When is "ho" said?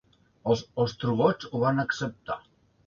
1.53-1.65